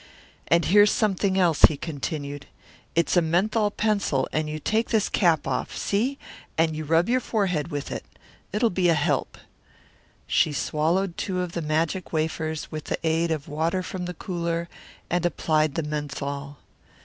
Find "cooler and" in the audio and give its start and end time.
14.15-15.23